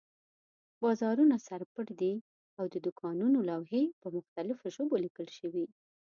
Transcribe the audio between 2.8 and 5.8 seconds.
دوکانونو لوحې په مختلفو ژبو لیکل شوي.